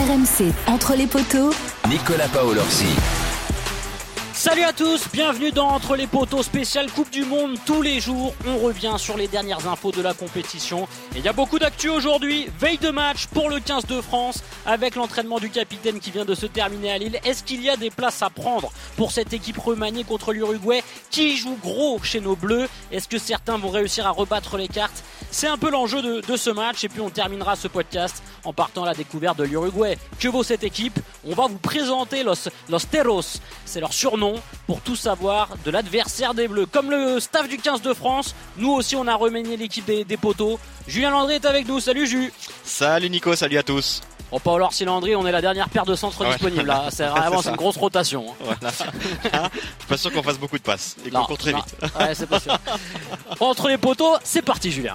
RMC, 0.00 0.54
entre 0.66 0.94
les 0.94 1.06
poteaux. 1.06 1.50
Nicolas 1.86 2.28
Paolorsi. 2.28 2.86
Salut 4.40 4.62
à 4.62 4.72
tous, 4.72 5.06
bienvenue 5.12 5.52
dans 5.52 5.68
Entre 5.68 5.96
les 5.96 6.06
poteaux 6.06 6.42
spécial 6.42 6.90
Coupe 6.90 7.10
du 7.10 7.26
Monde. 7.26 7.58
Tous 7.66 7.82
les 7.82 8.00
jours, 8.00 8.32
on 8.46 8.56
revient 8.56 8.94
sur 8.96 9.18
les 9.18 9.28
dernières 9.28 9.68
infos 9.68 9.92
de 9.92 10.00
la 10.00 10.14
compétition. 10.14 10.88
Et 11.14 11.18
il 11.18 11.24
y 11.26 11.28
a 11.28 11.34
beaucoup 11.34 11.58
d'actu 11.58 11.90
aujourd'hui. 11.90 12.48
Veille 12.58 12.78
de 12.78 12.88
match 12.88 13.26
pour 13.26 13.50
le 13.50 13.60
15 13.60 13.84
de 13.84 14.00
France 14.00 14.42
avec 14.64 14.94
l'entraînement 14.94 15.40
du 15.40 15.50
capitaine 15.50 16.00
qui 16.00 16.10
vient 16.10 16.24
de 16.24 16.34
se 16.34 16.46
terminer 16.46 16.90
à 16.90 16.96
Lille. 16.96 17.20
Est-ce 17.22 17.44
qu'il 17.44 17.62
y 17.62 17.68
a 17.68 17.76
des 17.76 17.90
places 17.90 18.22
à 18.22 18.30
prendre 18.30 18.72
pour 18.96 19.12
cette 19.12 19.34
équipe 19.34 19.58
remaniée 19.58 20.04
contre 20.04 20.32
l'Uruguay 20.32 20.82
qui 21.10 21.36
joue 21.36 21.58
gros 21.62 22.00
chez 22.02 22.22
nos 22.22 22.34
Bleus? 22.34 22.66
Est-ce 22.92 23.08
que 23.08 23.18
certains 23.18 23.58
vont 23.58 23.68
réussir 23.68 24.06
à 24.06 24.10
rebattre 24.10 24.56
les 24.56 24.68
cartes? 24.68 25.04
C'est 25.30 25.48
un 25.48 25.58
peu 25.58 25.70
l'enjeu 25.70 26.00
de, 26.00 26.22
de, 26.26 26.36
ce 26.38 26.48
match. 26.48 26.82
Et 26.82 26.88
puis 26.88 27.02
on 27.02 27.10
terminera 27.10 27.56
ce 27.56 27.68
podcast 27.68 28.22
en 28.44 28.54
partant 28.54 28.84
à 28.84 28.86
la 28.86 28.94
découverte 28.94 29.36
de 29.36 29.44
l'Uruguay. 29.44 29.98
Que 30.18 30.28
vaut 30.28 30.42
cette 30.42 30.64
équipe? 30.64 30.98
On 31.26 31.34
va 31.34 31.46
vous 31.46 31.58
présenter 31.58 32.22
Los, 32.22 32.48
Los 32.70 32.86
Teros. 32.90 33.38
C'est 33.66 33.80
leur 33.80 33.92
surnom 33.92 34.29
pour 34.66 34.80
tout 34.80 34.96
savoir 34.96 35.48
de 35.64 35.70
l'adversaire 35.70 36.34
des 36.34 36.48
Bleus. 36.48 36.66
Comme 36.66 36.90
le 36.90 37.20
staff 37.20 37.48
du 37.48 37.58
15 37.58 37.82
de 37.82 37.94
France, 37.94 38.34
nous 38.56 38.70
aussi 38.70 38.96
on 38.96 39.06
a 39.06 39.14
remanié 39.14 39.56
l'équipe 39.56 39.84
des, 39.84 40.04
des, 40.04 40.16
poteaux. 40.16 40.58
Julien 40.86 41.10
Landry 41.10 41.34
est 41.34 41.46
avec 41.46 41.66
nous. 41.66 41.80
Salut 41.80 42.06
Jus. 42.06 42.32
Salut 42.64 43.10
Nico, 43.10 43.34
salut 43.34 43.58
à 43.58 43.62
tous. 43.62 44.02
Bon, 44.30 44.38
Paul 44.38 44.62
Orsi 44.62 44.84
Landry, 44.84 45.16
on 45.16 45.26
est 45.26 45.32
la 45.32 45.40
dernière 45.40 45.68
paire 45.68 45.84
de 45.84 45.94
centres 45.96 46.22
ouais. 46.24 46.30
disponibles 46.30 46.66
là. 46.66 46.84
C'est 46.90 47.06
vraiment 47.06 47.42
une 47.42 47.56
grosse 47.56 47.76
rotation. 47.76 48.26
Hein. 48.30 48.34
Voilà. 48.60 48.72
Je 49.52 49.58
suis 49.58 49.88
pas 49.88 49.96
sûr 49.96 50.12
qu'on 50.12 50.22
fasse 50.22 50.38
beaucoup 50.38 50.58
de 50.58 50.62
passes 50.62 50.96
et 51.04 51.10
qu'on 51.10 51.24
court 51.24 51.38
très 51.38 51.52
vite. 51.52 51.76
Ouais, 51.98 52.14
c'est 52.14 52.28
pas 52.28 52.38
sûr. 52.38 52.56
Entre 53.40 53.68
les 53.68 53.78
poteaux, 53.78 54.16
c'est 54.22 54.42
parti 54.42 54.70
Julien. 54.70 54.94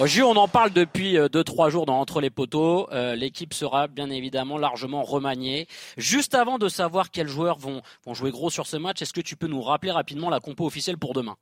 Au 0.00 0.06
on 0.22 0.36
en 0.36 0.48
parle 0.48 0.70
depuis 0.70 1.18
2-3 1.18 1.68
jours 1.68 1.84
dans 1.84 2.00
Entre 2.00 2.22
les 2.22 2.30
poteaux. 2.30 2.88
Euh, 2.90 3.14
L'équipe 3.14 3.52
sera 3.52 3.86
bien 3.86 4.08
évidemment 4.08 4.56
largement 4.56 5.02
remaniée. 5.02 5.66
Juste 5.98 6.34
avant 6.34 6.56
de 6.56 6.70
savoir 6.70 7.10
quels 7.10 7.28
joueurs 7.28 7.58
vont, 7.58 7.82
vont 8.06 8.14
jouer 8.14 8.30
gros 8.30 8.48
sur 8.48 8.66
ce 8.66 8.78
match, 8.78 9.02
est-ce 9.02 9.12
que 9.12 9.20
tu 9.20 9.36
peux 9.36 9.46
nous 9.46 9.60
rappeler 9.60 9.90
rapidement 9.90 10.30
la 10.30 10.40
compo 10.40 10.64
officielle 10.64 10.96
pour 10.96 11.12
demain? 11.12 11.36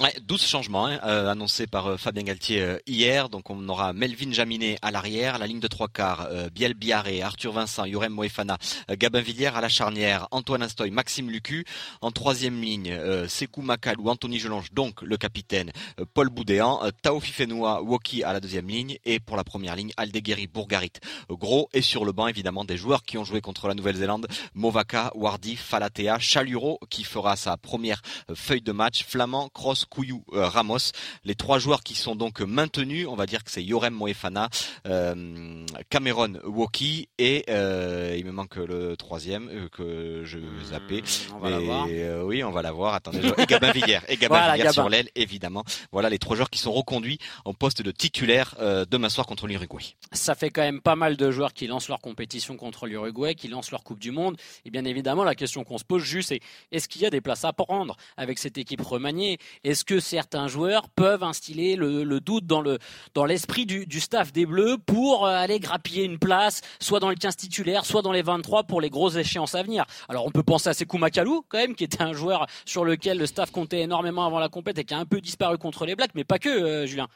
Ouais, 0.00 0.14
12 0.22 0.40
changements 0.42 0.86
hein, 0.86 0.98
euh, 1.04 1.28
annoncés 1.28 1.66
par 1.66 1.86
euh, 1.86 1.96
Fabien 1.98 2.22
Galtier 2.22 2.62
euh, 2.62 2.78
hier. 2.86 3.28
Donc 3.28 3.50
on 3.50 3.68
aura 3.68 3.92
Melvin 3.92 4.32
Jaminet 4.32 4.78
à 4.80 4.90
l'arrière, 4.90 5.38
la 5.38 5.46
ligne 5.46 5.60
de 5.60 5.68
trois 5.68 5.88
quarts, 5.88 6.30
Biel 6.50 6.72
Biarré, 6.72 7.20
Arthur 7.20 7.52
Vincent, 7.52 7.84
Yorem 7.84 8.14
Moefana, 8.14 8.56
Gabin 8.90 9.20
Villière 9.20 9.54
à 9.54 9.60
la 9.60 9.68
charnière, 9.68 10.28
Antoine 10.30 10.62
Astoy, 10.62 10.90
Maxime 10.90 11.30
Lucu. 11.30 11.66
En 12.00 12.10
troisième 12.10 12.60
ligne, 12.62 12.98
Sekou 13.28 13.60
Makalou, 13.60 14.08
Anthony 14.08 14.38
Gelonge, 14.38 14.72
donc 14.72 15.02
le 15.02 15.18
capitaine, 15.18 15.72
Paul 16.14 16.30
Boudéan, 16.30 16.80
Tao 17.02 17.20
Fifenoa, 17.20 17.82
Woki 17.82 18.24
à 18.24 18.32
la 18.32 18.40
deuxième 18.40 18.68
ligne 18.68 18.96
et 19.04 19.20
pour 19.20 19.36
la 19.36 19.44
première 19.44 19.76
ligne, 19.76 19.92
Aldeguerri, 19.98 20.46
Bourgarit, 20.46 20.92
Gros 21.28 21.68
et 21.74 21.82
sur 21.82 22.06
le 22.06 22.12
banc 22.12 22.28
évidemment 22.28 22.64
des 22.64 22.78
joueurs 22.78 23.02
qui 23.02 23.18
ont 23.18 23.24
joué 23.24 23.42
contre 23.42 23.68
la 23.68 23.74
Nouvelle-Zélande, 23.74 24.26
Movaka, 24.54 25.12
Wardi, 25.14 25.56
Falatea, 25.56 26.18
Chaluro 26.18 26.80
qui 26.88 27.04
fera 27.04 27.36
sa 27.36 27.58
première 27.58 28.00
feuille 28.34 28.62
de 28.62 28.72
match, 28.72 29.04
Flamand, 29.04 29.50
Cross, 29.50 29.81
Couillou, 29.84 30.24
euh, 30.32 30.48
Ramos. 30.48 30.92
Les 31.24 31.34
trois 31.34 31.58
joueurs 31.58 31.82
qui 31.82 31.94
sont 31.94 32.16
donc 32.16 32.40
maintenus, 32.40 33.06
on 33.08 33.16
va 33.16 33.26
dire 33.26 33.44
que 33.44 33.50
c'est 33.50 33.62
Yorem 33.62 33.94
Moefana, 33.94 34.48
euh, 34.86 35.64
Cameron 35.90 36.34
Woki 36.44 37.08
et 37.18 37.44
euh, 37.48 38.16
il 38.18 38.24
me 38.24 38.32
manque 38.32 38.56
le 38.56 38.96
troisième 38.96 39.68
que 39.70 40.22
je 40.24 40.38
zappais. 40.64 41.02
Mmh, 41.02 41.34
on 41.34 41.38
va 41.38 41.86
Mais, 41.86 42.20
oui, 42.22 42.44
on 42.44 42.50
va 42.50 42.62
l'avoir. 42.62 42.94
Attendez, 42.94 43.20
et 43.38 43.46
Gabin 43.46 43.72
Villière, 43.72 44.04
et 44.08 44.16
Gabin 44.16 44.36
voilà, 44.36 44.52
Villière 44.52 44.66
Gabin. 44.66 44.72
sur 44.72 44.88
l'aile, 44.88 45.08
évidemment. 45.14 45.64
Voilà 45.92 46.08
les 46.08 46.18
trois 46.18 46.36
joueurs 46.36 46.50
qui 46.50 46.58
sont 46.58 46.72
reconduits 46.72 47.18
en 47.44 47.54
poste 47.54 47.82
de 47.82 47.90
titulaire 47.90 48.56
demain 48.90 49.08
soir 49.08 49.26
contre 49.26 49.46
l'Uruguay. 49.46 49.84
Ça 50.12 50.34
fait 50.34 50.50
quand 50.50 50.62
même 50.62 50.80
pas 50.80 50.96
mal 50.96 51.16
de 51.16 51.30
joueurs 51.30 51.52
qui 51.52 51.66
lancent 51.66 51.88
leur 51.88 52.00
compétition 52.00 52.56
contre 52.56 52.86
l'Uruguay, 52.86 53.34
qui 53.34 53.48
lancent 53.48 53.70
leur 53.70 53.82
Coupe 53.82 53.98
du 53.98 54.10
Monde. 54.10 54.36
Et 54.64 54.70
bien 54.70 54.84
évidemment, 54.84 55.24
la 55.24 55.34
question 55.34 55.64
qu'on 55.64 55.78
se 55.78 55.84
pose 55.84 56.02
juste, 56.02 56.28
c'est 56.28 56.40
est-ce 56.70 56.88
qu'il 56.88 57.02
y 57.02 57.06
a 57.06 57.10
des 57.10 57.20
places 57.20 57.44
à 57.44 57.52
prendre 57.52 57.96
avec 58.16 58.38
cette 58.38 58.58
équipe 58.58 58.80
remaniée? 58.80 59.38
Est-ce 59.72 59.84
que 59.84 60.00
certains 60.00 60.48
joueurs 60.48 60.88
peuvent 60.90 61.22
instiller 61.22 61.76
le, 61.76 62.20
doute 62.20 62.46
dans 62.46 62.60
le 62.60 62.78
dans 63.14 63.24
l'esprit 63.24 63.66
du, 63.66 64.00
staff 64.00 64.32
des 64.32 64.46
Bleus 64.46 64.76
pour 64.78 65.26
aller 65.26 65.58
grappiller 65.60 66.04
une 66.04 66.18
place, 66.18 66.60
soit 66.78 67.00
dans 67.00 67.08
le 67.08 67.14
15 67.14 67.36
titulaire, 67.36 67.86
soit 67.86 68.02
dans 68.02 68.12
les 68.12 68.22
23 68.22 68.64
pour 68.64 68.80
les 68.80 68.90
grosses 68.90 69.16
échéances 69.16 69.54
à 69.54 69.62
venir? 69.62 69.86
Alors 70.08 70.26
on 70.26 70.30
peut 70.30 70.42
penser 70.42 70.68
à 70.68 70.74
Sekou 70.74 70.98
Makalou 70.98 71.44
quand 71.48 71.58
même, 71.58 71.74
qui 71.74 71.84
était 71.84 72.02
un 72.02 72.12
joueur 72.12 72.46
sur 72.66 72.84
lequel 72.84 73.18
le 73.18 73.26
staff 73.26 73.50
comptait 73.50 73.80
énormément 73.80 74.26
avant 74.26 74.38
la 74.38 74.48
compète 74.48 74.78
et 74.78 74.84
qui 74.84 74.94
a 74.94 74.98
un 74.98 75.06
peu 75.06 75.20
disparu 75.20 75.56
contre 75.56 75.86
les 75.86 75.96
Blacks, 75.96 76.14
mais 76.14 76.24
pas 76.24 76.38
que, 76.38 76.50
euh, 76.50 76.86
Julien. 76.86 77.08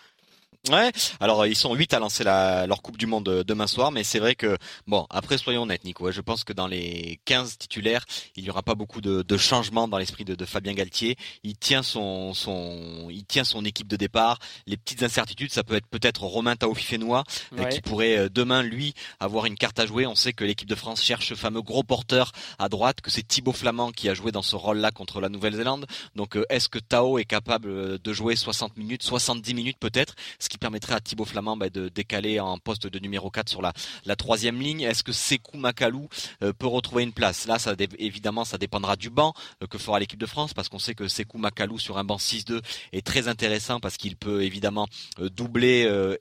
Ouais, 0.71 0.91
alors 1.21 1.47
ils 1.47 1.57
sont 1.57 1.75
8 1.75 1.95
à 1.95 1.99
lancer 1.99 2.25
la, 2.25 2.67
leur 2.67 2.83
Coupe 2.83 2.97
du 2.97 3.07
Monde 3.07 3.45
demain 3.47 3.67
soir, 3.67 3.93
mais 3.93 4.05
c'est 4.05 4.19
vrai 4.19 4.35
que, 4.35 4.57
bon, 4.87 5.07
après 5.11 5.39
soyons 5.39 5.63
honnêtes 5.63 5.85
Nico, 5.85 6.11
je 6.11 6.21
pense 6.21 6.45
que 6.45 6.53
dans 6.53 6.67
les 6.67 7.21
15 7.25 7.59
titulaires, 7.59 8.05
il 8.37 8.45
n'y 8.45 8.51
aura 8.51 8.63
pas 8.63 8.75
beaucoup 8.75 9.01
de, 9.01 9.23
de 9.23 9.37
changements 9.37 9.89
dans 9.89 9.99
l'esprit 9.99 10.25
de, 10.25 10.35
de, 10.35 10.45
Fabien 10.45 10.75
Galtier. 10.75 11.17
Il 11.45 11.57
tient 11.57 11.83
son, 11.83 12.35
son, 12.35 13.09
il 13.11 13.25
tient 13.25 13.45
son 13.45 13.65
équipe 13.65 13.87
de 13.87 13.97
départ. 13.97 14.39
Les 14.67 14.77
petites 14.77 15.03
incertitudes, 15.03 15.53
ça 15.53 15.63
peut 15.63 15.75
être 15.75 15.87
peut-être 15.87 16.25
Romain 16.25 16.57
Taofifénois, 16.57 17.25
ouais. 17.57 17.69
qui 17.69 17.81
pourrait 17.81 18.29
demain, 18.31 18.63
lui, 18.63 18.95
avoir 19.21 19.47
une 19.47 19.57
carte 19.57 19.79
à 19.79 19.87
jouer. 19.87 20.07
On 20.07 20.15
sait 20.15 20.33
que 20.33 20.45
l'équipe 20.45 20.69
de 20.69 20.75
France 20.75 21.03
cherche 21.03 21.29
ce 21.29 21.35
fameux 21.35 21.63
gros 21.63 21.83
porteur 21.83 22.33
à 22.59 22.69
droite, 22.69 23.01
que 23.01 23.11
c'est 23.11 23.27
Thibaut 23.27 23.53
Flamand 23.53 23.93
qui 23.93 24.09
a 24.09 24.15
joué 24.15 24.33
dans 24.33 24.43
ce 24.43 24.57
rôle-là 24.57 24.91
contre 24.91 25.21
la 25.21 25.29
Nouvelle-Zélande. 25.29 25.87
Donc 26.15 26.37
est-ce 26.49 26.69
que 26.69 26.79
Tao 26.79 27.19
est 27.19 27.25
capable 27.25 27.99
de 27.99 28.13
jouer 28.13 28.37
60 28.37 28.77
minutes, 28.77 29.03
70 29.03 29.55
minutes 29.55 29.79
peut-être, 29.79 30.15
ce 30.39 30.49
qui 30.49 30.56
permettrait 30.59 30.95
à 30.95 31.01
Thibaut 31.01 31.25
Flamand 31.25 31.57
bah, 31.57 31.71
de 31.71 31.89
décaler 31.89 32.41
en 32.41 32.59
poste 32.59 32.87
de 32.87 32.99
numéro 32.99 33.31
4 33.31 33.49
sur 33.49 33.63
la, 33.63 33.73
la 34.05 34.17
troisième 34.17 34.61
ligne. 34.61 34.83
Est-ce 34.83 35.03
que 35.03 35.13
Sekou 35.13 35.57
Makalou 35.57 36.09
euh, 36.43 36.53
peut 36.53 36.67
retrouver 36.67 37.03
une 37.03 37.13
place? 37.13 37.47
Là, 37.47 37.59
ça 37.59 37.75
évidemment, 37.99 38.45
ça 38.45 38.59
dépendra 38.59 38.97
du 38.97 39.11
banc 39.11 39.35
euh, 39.63 39.67
que 39.67 39.79
fera 39.79 39.99
l'équipe 39.99 40.19
de 40.19 40.27
France, 40.27 40.55
parce 40.55 40.69
qu'on 40.69 40.79
sait 40.79 40.95
que 40.95 41.09
Sekou 41.09 41.39
Makalou 41.39 41.79
sur 41.79 41.99
un 41.99 42.05
banc 42.05 42.17
6-2 42.17 42.61
est 42.93 43.07
très 43.07 43.29
intéressant 43.29 43.81
parce 43.81 43.97
qu'il 43.97 44.17
peut 44.17 44.43
évidemment 44.43 44.87
euh, 45.21 45.29
doubler 45.29 45.67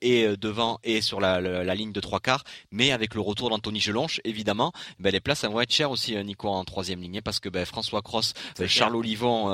et 0.02 0.36
devant 0.38 0.80
et 0.84 1.02
sur 1.02 1.20
la, 1.20 1.40
la, 1.40 1.64
la, 1.64 1.76
ligne 1.76 1.92
de 1.92 2.00
trois 2.00 2.20
quarts. 2.20 2.44
Mais 2.72 2.92
avec 2.92 3.16
le 3.16 3.22
retour 3.22 3.50
d'Anthony 3.50 3.80
Gelonche, 3.80 4.20
évidemment, 4.24 4.72
bah, 5.00 5.12
les 5.12 5.20
places 5.20 5.46
vont 5.46 5.62
être 5.62 5.72
chères 5.72 5.92
aussi, 5.92 6.16
Nico, 6.24 6.48
en 6.48 6.64
troisième 6.64 7.02
ligne, 7.02 7.22
parce 7.22 7.40
que 7.40 7.50
bah, 7.50 7.66
François 7.66 8.02
Cross, 8.02 8.34
Charles 8.68 8.96
Olivon, 8.96 9.50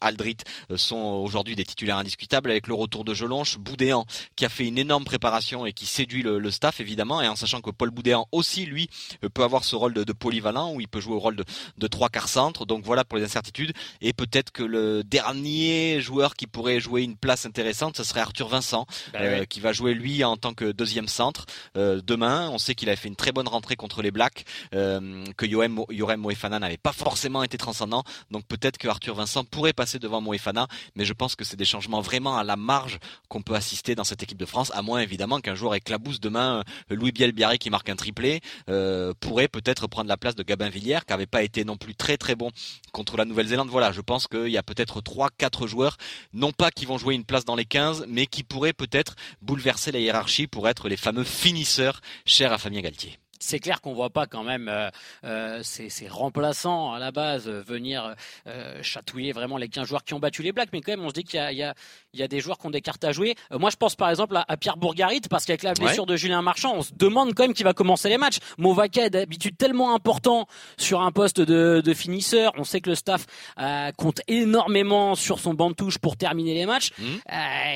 Aldrit 0.00 0.36
sont 0.76 0.96
aujourd'hui 0.96 1.56
des 1.56 1.64
titulaires 1.64 1.98
indiscutables 1.98 2.50
avec 2.50 2.66
le 2.66 2.74
retour 2.74 3.04
de 3.04 3.14
Gelonche 3.14 3.31
Boudéan 3.58 4.04
qui 4.36 4.44
a 4.44 4.48
fait 4.48 4.66
une 4.66 4.78
énorme 4.78 5.04
préparation 5.04 5.66
et 5.66 5.72
qui 5.72 5.86
séduit 5.86 6.22
le, 6.22 6.38
le, 6.38 6.50
staff 6.50 6.80
évidemment. 6.80 7.22
Et 7.22 7.28
en 7.28 7.36
sachant 7.36 7.60
que 7.60 7.70
Paul 7.70 7.90
Boudéan 7.90 8.26
aussi 8.32 8.66
lui 8.66 8.88
peut 9.34 9.42
avoir 9.42 9.64
ce 9.64 9.76
rôle 9.76 9.94
de, 9.94 10.04
de 10.04 10.12
polyvalent 10.12 10.74
où 10.74 10.80
il 10.80 10.88
peut 10.88 11.00
jouer 11.00 11.14
au 11.14 11.20
rôle 11.20 11.36
de, 11.36 11.44
de 11.78 11.86
trois 11.86 12.08
quarts 12.08 12.28
centre. 12.28 12.66
Donc 12.66 12.84
voilà 12.84 13.04
pour 13.04 13.18
les 13.18 13.24
incertitudes. 13.24 13.72
Et 14.00 14.12
peut-être 14.12 14.50
que 14.50 14.62
le 14.62 15.02
dernier 15.04 16.00
joueur 16.00 16.34
qui 16.34 16.46
pourrait 16.46 16.80
jouer 16.80 17.02
une 17.02 17.16
place 17.16 17.46
intéressante 17.46 17.96
ce 17.96 18.04
serait 18.04 18.20
Arthur 18.20 18.48
Vincent 18.48 18.86
Bah 19.12 19.20
ben 19.20 19.24
euh, 19.24 19.40
oui. 19.40 19.46
qui 19.46 19.60
va 19.60 19.72
jouer 19.72 19.94
lui 19.94 20.24
en 20.24 20.36
tant 20.36 20.54
que 20.54 20.72
deuxième 20.72 21.08
centre 21.08 21.46
euh, 21.76 22.00
demain. 22.04 22.50
On 22.50 22.58
sait 22.58 22.74
qu'il 22.74 22.90
a 22.90 22.96
fait 22.96 23.08
une 23.08 23.16
très 23.16 23.32
bonne 23.32 23.48
rentrée 23.48 23.76
contre 23.76 24.02
les 24.02 24.10
Blacks 24.10 24.44
euh, 24.74 25.24
que 25.36 25.46
Yorem 25.46 26.20
Moefana 26.20 26.58
n'avait 26.58 26.76
pas 26.76 26.92
forcément 26.92 27.42
été 27.42 27.58
transcendant. 27.58 28.04
Donc 28.30 28.44
peut-être 28.46 28.78
que 28.78 28.88
Arthur 28.88 29.14
Vincent 29.14 29.44
pourrait 29.44 29.72
passer 29.72 29.98
devant 29.98 30.20
Moefana 30.20 30.66
mais 30.96 31.04
je 31.04 31.12
pense 31.12 31.36
que 31.36 31.44
c'est 31.44 31.56
des 31.56 31.64
changements 31.64 32.00
vraiment 32.00 32.36
à 32.36 32.44
la 32.44 32.56
marge 32.56 32.98
qu'on 33.32 33.40
peut 33.40 33.54
assister 33.54 33.94
dans 33.94 34.04
cette 34.04 34.22
équipe 34.22 34.36
de 34.36 34.44
France, 34.44 34.70
à 34.74 34.82
moins 34.82 35.00
évidemment 35.00 35.40
qu'un 35.40 35.54
joueur 35.54 35.74
éclabousse 35.74 36.20
demain, 36.20 36.62
euh, 36.90 36.94
Louis 36.94 37.12
Bielbiaré 37.12 37.56
qui 37.56 37.70
marque 37.70 37.88
un 37.88 37.96
triplé, 37.96 38.42
euh, 38.68 39.14
pourrait 39.20 39.48
peut-être 39.48 39.86
prendre 39.86 40.08
la 40.08 40.18
place 40.18 40.34
de 40.34 40.42
Gabin 40.42 40.68
Villière, 40.68 41.06
qui 41.06 41.14
n'avait 41.14 41.24
pas 41.24 41.42
été 41.42 41.64
non 41.64 41.78
plus 41.78 41.94
très 41.94 42.18
très 42.18 42.34
bon 42.34 42.50
contre 42.92 43.16
la 43.16 43.24
Nouvelle-Zélande. 43.24 43.70
Voilà, 43.70 43.90
je 43.90 44.02
pense 44.02 44.28
qu'il 44.28 44.48
y 44.48 44.58
a 44.58 44.62
peut-être 44.62 45.00
3-4 45.00 45.66
joueurs, 45.66 45.96
non 46.34 46.52
pas 46.52 46.70
qui 46.70 46.84
vont 46.84 46.98
jouer 46.98 47.14
une 47.14 47.24
place 47.24 47.46
dans 47.46 47.56
les 47.56 47.64
15, 47.64 48.04
mais 48.06 48.26
qui 48.26 48.42
pourraient 48.42 48.74
peut-être 48.74 49.16
bouleverser 49.40 49.92
la 49.92 50.00
hiérarchie 50.00 50.46
pour 50.46 50.68
être 50.68 50.90
les 50.90 50.98
fameux 50.98 51.24
finisseurs 51.24 52.02
chers 52.26 52.52
à 52.52 52.58
Fabien 52.58 52.82
Galtier 52.82 53.21
c'est 53.42 53.58
clair 53.58 53.80
qu'on 53.80 53.92
voit 53.92 54.10
pas 54.10 54.26
quand 54.26 54.44
même 54.44 54.68
euh, 54.68 54.88
euh, 55.24 55.60
ces, 55.62 55.88
ces, 55.88 56.08
remplaçants 56.08 56.92
à 56.92 56.98
la 56.98 57.10
base 57.10 57.48
venir 57.48 58.14
euh, 58.46 58.78
chatouiller 58.82 59.32
vraiment 59.32 59.56
les 59.56 59.68
15 59.68 59.88
joueurs 59.88 60.04
qui 60.04 60.14
ont 60.14 60.18
battu 60.18 60.42
les 60.42 60.52
Blacks, 60.52 60.68
mais 60.72 60.80
quand 60.80 60.92
même 60.92 61.04
on 61.04 61.08
se 61.08 61.14
dit 61.14 61.24
qu'il 61.24 61.40
y, 61.40 61.62
y, 61.62 62.18
y 62.18 62.22
a, 62.22 62.28
des 62.28 62.40
joueurs 62.40 62.58
qui 62.58 62.66
ont 62.66 62.70
des 62.70 62.80
cartes 62.80 63.04
à 63.04 63.12
jouer. 63.12 63.34
Moi 63.50 63.70
je 63.70 63.76
pense 63.76 63.96
par 63.96 64.10
exemple 64.10 64.36
à, 64.36 64.44
à 64.46 64.56
Pierre 64.56 64.76
Bourgarit 64.76 65.22
parce 65.28 65.44
qu'avec 65.44 65.62
la 65.62 65.74
blessure 65.74 66.04
ouais. 66.04 66.12
de 66.12 66.16
Julien 66.16 66.42
Marchand, 66.42 66.74
on 66.76 66.82
se 66.82 66.92
demande 66.94 67.34
quand 67.34 67.44
même 67.44 67.54
qui 67.54 67.64
va 67.64 67.72
commencer 67.72 68.08
les 68.08 68.18
matchs. 68.18 68.38
Movaka 68.58 69.06
est 69.06 69.10
d'habitude 69.10 69.56
tellement 69.56 69.94
important 69.94 70.46
sur 70.76 71.00
un 71.00 71.10
poste 71.10 71.40
de, 71.40 71.82
de, 71.84 71.94
finisseur. 71.94 72.52
On 72.56 72.64
sait 72.64 72.80
que 72.80 72.90
le 72.90 72.96
staff 72.96 73.26
euh, 73.58 73.90
compte 73.96 74.20
énormément 74.28 75.14
sur 75.14 75.40
son 75.40 75.54
banc 75.54 75.70
de 75.70 75.74
touche 75.74 75.98
pour 75.98 76.16
terminer 76.16 76.54
les 76.54 76.66
matchs. 76.66 76.92
Mmh. 76.98 77.04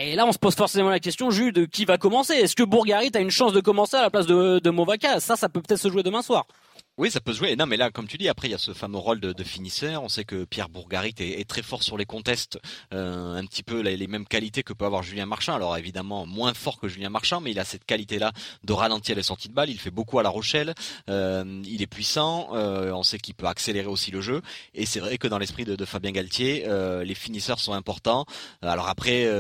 et 0.01 0.15
là 0.15 0.27
on 0.27 0.33
se 0.33 0.39
pose 0.39 0.55
forcément 0.55 0.91
la 0.91 1.01
question, 1.01 1.31
Jules, 1.31 1.53
de 1.53 1.65
qui 1.65 1.85
va 1.85 1.99
commencer? 1.99 2.35
Est-ce 2.35 2.55
que 2.55 2.63
Bourgarit 2.63 3.11
a 3.15 3.21
une 3.21 3.31
chance 3.31 3.53
de 3.53 3.61
commencer 3.61 3.97
à 3.97 4.03
la 4.03 4.11
place 4.11 4.27
de, 4.27 4.59
de 4.59 4.71
Movaka 4.71 5.21
Ça, 5.21 5.37
ça 5.37 5.49
peut 5.57 5.67
peut-être 5.67 5.81
se 5.81 5.91
jouer 5.91 6.03
demain 6.03 6.23
soir. 6.23 6.47
Oui, 6.99 7.11
ça 7.11 7.21
peut 7.21 7.35
se 7.35 7.39
jouer. 7.41 7.57
Non, 7.57 7.67
mais 7.67 7.77
là, 7.77 7.91
comme 7.91 8.09
tu 8.09 8.17
dis, 8.17 8.27
après, 8.27 8.49
il 8.49 8.53
y 8.53 8.55
a 8.55 8.59
ce 8.59 8.73
fameux 8.73 8.97
rôle 8.97 9.21
de, 9.21 9.45
finisseur. 9.45 10.03
On 10.03 10.09
sait 10.09 10.25
que 10.25 10.47
Pierre 10.47 10.71
Bourgarit 10.71 11.15
est, 11.19 11.47
très 11.47 11.61
fort 11.61 11.83
sur 11.83 11.99
les 11.99 12.07
contests, 12.07 12.59
euh, 12.95 13.37
un 13.37 13.45
petit 13.45 13.63
peu 13.63 13.81
les, 13.81 14.07
mêmes 14.07 14.25
qualités 14.25 14.63
que 14.63 14.73
peut 14.73 14.87
avoir 14.87 15.03
Julien 15.03 15.27
Marchand. 15.27 15.55
Alors 15.55 15.77
évidemment, 15.77 16.25
moins 16.25 16.55
fort 16.55 16.81
que 16.81 16.89
Julien 16.89 17.11
Marchand, 17.11 17.43
mais 17.43 17.51
il 17.51 17.59
a 17.59 17.67
cette 17.67 17.85
qualité-là 17.85 18.33
de 18.65 18.73
ralentir 18.73 19.15
les 19.15 19.23
sorties 19.23 19.51
de 19.51 19.53
balles. 19.53 19.69
Il 19.69 19.79
fait 19.79 19.91
beaucoup 19.91 20.19
à 20.19 20.23
La 20.23 20.31
Rochelle. 20.31 20.73
Euh, 21.11 21.63
il 21.67 21.83
est 21.83 21.87
puissant. 21.87 22.55
Euh, 22.55 22.91
on 22.93 23.03
sait 23.03 23.19
qu'il 23.19 23.35
peut 23.35 23.47
accélérer 23.47 23.89
aussi 23.89 24.11
le 24.11 24.23
jeu. 24.23 24.41
Et 24.73 24.87
c'est 24.87 25.01
vrai 25.01 25.19
que 25.19 25.29
dans 25.29 25.39
l'esprit 25.39 25.67
de, 25.67 25.85
Fabien 25.85 26.13
Galtier, 26.13 26.67
les 27.05 27.15
finisseurs 27.15 27.61
sont 27.61 27.75
importants. 27.75 28.25
Alors 28.63 28.89
après, 28.89 29.31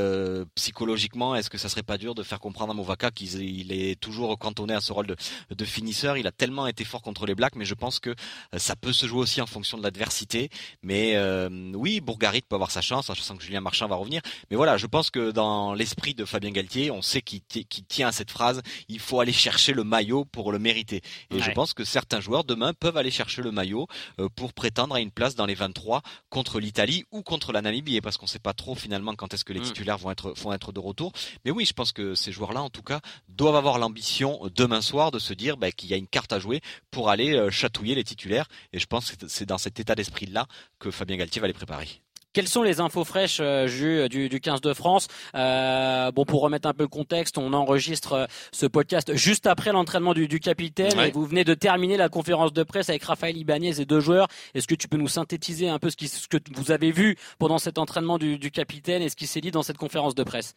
psychologiquement, 0.56 1.35
est-ce 1.35 1.49
que 1.49 1.56
ça 1.56 1.70
serait 1.70 1.82
pas 1.82 1.97
dur 1.97 2.14
de 2.14 2.23
faire 2.23 2.38
comprendre 2.38 2.73
à 2.73 2.75
Movaca 2.75 3.11
qu'il 3.11 3.73
est 3.73 3.99
toujours 3.99 4.38
cantonné 4.38 4.75
à 4.75 4.82
ce 4.82 4.93
rôle 4.93 5.06
de, 5.06 5.17
de 5.50 5.64
finisseur? 5.64 6.19
Il 6.19 6.26
a 6.26 6.32
tellement 6.32 6.67
été 6.67 6.85
fort 6.85 7.00
contre 7.00 7.25
les 7.25 7.35
Blacks 7.35 7.45
mais 7.54 7.64
je 7.64 7.75
pense 7.75 8.00
que 8.00 8.10
euh, 8.10 8.58
ça 8.58 8.75
peut 8.76 8.93
se 8.93 9.06
jouer 9.06 9.20
aussi 9.20 9.40
en 9.40 9.46
fonction 9.46 9.78
de 9.78 9.82
l'adversité. 9.82 10.50
Mais 10.82 11.14
euh, 11.16 11.48
oui, 11.75 12.00
Bourgarit 12.00 12.43
peut 12.43 12.56
avoir 12.56 12.70
sa 12.70 12.81
chance, 12.81 13.10
je 13.14 13.20
sens 13.20 13.38
que 13.38 13.44
Julien 13.44 13.60
Marchand 13.60 13.87
va 13.87 13.96
revenir. 13.96 14.20
Mais 14.50 14.56
voilà, 14.56 14.76
je 14.76 14.87
pense 14.87 15.10
que 15.10 15.31
dans 15.31 15.75
l'esprit 15.75 16.14
de 16.14 16.25
Fabien 16.25 16.50
Galtier, 16.50 16.90
on 16.90 17.02
sait 17.02 17.22
qu'il 17.22 17.43
tient 17.43 18.08
à 18.08 18.12
cette 18.12 18.31
phrase, 18.31 18.62
il 18.88 19.00
faut 19.00 19.20
aller 19.20 19.32
chercher 19.32 19.72
le 19.72 19.84
maillot 19.84 20.25
pour 20.25 20.52
le 20.52 20.58
mériter. 20.58 21.02
Et 21.31 21.37
ouais. 21.37 21.43
je 21.43 21.50
pense 21.52 21.75
que 21.75 21.84
certains 21.84 22.20
joueurs 22.20 22.44
demain 22.44 22.72
peuvent 22.75 22.96
aller 22.96 23.10
chercher 23.10 23.43
le 23.43 23.52
maillot 23.52 23.87
euh, 24.20 24.28
pour 24.34 24.52
prétendre 24.52 24.94
à 24.94 25.00
une 25.00 25.10
place 25.10 25.34
dans 25.34 25.46
les 25.46 25.54
23 25.54 26.02
contre 26.31 26.60
l'Italie 26.60 27.04
ou 27.10 27.22
contre 27.22 27.52
la 27.52 27.62
Namibie, 27.62 28.00
parce 28.00 28.16
qu'on 28.16 28.26
ne 28.26 28.31
sait 28.31 28.38
pas 28.38 28.54
trop 28.54 28.75
finalement 28.75 29.14
quand 29.14 29.32
est-ce 29.34 29.44
que 29.44 29.52
les 29.52 29.60
mm. 29.60 29.64
titulaires 29.64 29.98
vont 29.98 30.10
être, 30.10 30.32
vont 30.37 30.52
être 30.52 30.72
de 30.72 30.81
retour. 30.81 31.12
Mais 31.44 31.50
oui, 31.50 31.64
je 31.64 31.72
pense 31.72 31.93
que 31.93 32.14
ces 32.14 32.32
joueurs-là, 32.32 32.62
en 32.62 32.70
tout 32.70 32.82
cas, 32.82 33.00
doivent 33.28 33.56
avoir 33.56 33.78
l'ambition 33.78 34.40
demain 34.54 34.81
soir 34.81 35.10
de 35.10 35.19
se 35.19 35.34
dire 35.34 35.56
bah, 35.56 35.70
qu'il 35.72 35.90
y 35.90 35.94
a 35.94 35.96
une 35.96 36.08
carte 36.08 36.32
à 36.32 36.38
jouer 36.38 36.60
pour 36.90 37.10
aller 37.10 37.35
euh, 37.36 37.50
chatouiller 37.50 37.94
les 37.94 38.04
titulaires. 38.04 38.48
Et 38.72 38.78
je 38.78 38.86
pense 38.86 39.12
que 39.12 39.28
c'est 39.28 39.46
dans 39.46 39.58
cet 39.58 39.80
état 39.80 39.94
d'esprit-là 39.94 40.46
que 40.78 40.90
Fabien 40.90 41.16
Galtier 41.16 41.40
va 41.40 41.46
les 41.46 41.52
préparer. 41.52 42.02
Quelles 42.36 42.48
sont 42.48 42.62
les 42.62 42.80
infos 42.80 43.04
fraîches 43.04 43.38
euh, 43.40 43.66
Jus, 43.66 44.10
du, 44.10 44.28
du 44.28 44.40
15 44.40 44.60
de 44.60 44.74
France? 44.74 45.08
Euh, 45.34 46.10
Bon, 46.12 46.26
pour 46.26 46.42
remettre 46.42 46.68
un 46.68 46.74
peu 46.74 46.82
le 46.82 46.88
contexte, 46.88 47.38
on 47.38 47.54
enregistre 47.54 48.12
euh, 48.12 48.26
ce 48.52 48.66
podcast 48.66 49.16
juste 49.16 49.46
après 49.46 49.72
l'entraînement 49.72 50.12
du, 50.12 50.28
du, 50.28 50.38
capitaine. 50.38 50.94
Ouais. 50.98 51.08
Et 51.08 51.12
vous 51.12 51.24
venez 51.24 51.44
de 51.44 51.54
terminer 51.54 51.96
la 51.96 52.10
conférence 52.10 52.52
de 52.52 52.62
presse 52.62 52.90
avec 52.90 53.04
Raphaël 53.04 53.38
Ibanez 53.38 53.80
et 53.80 53.86
deux 53.86 54.00
joueurs. 54.00 54.28
Est-ce 54.52 54.66
que 54.66 54.74
tu 54.74 54.86
peux 54.86 54.98
nous 54.98 55.08
synthétiser 55.08 55.70
un 55.70 55.78
peu 55.78 55.88
ce, 55.88 55.96
qui, 55.96 56.08
ce 56.08 56.28
que 56.28 56.36
vous 56.54 56.72
avez 56.72 56.90
vu 56.90 57.16
pendant 57.38 57.56
cet 57.56 57.78
entraînement 57.78 58.18
du, 58.18 58.38
du 58.38 58.50
capitaine 58.50 59.00
et 59.00 59.08
ce 59.08 59.16
qui 59.16 59.26
s'est 59.26 59.40
dit 59.40 59.50
dans 59.50 59.62
cette 59.62 59.78
conférence 59.78 60.14
de 60.14 60.22
presse? 60.22 60.56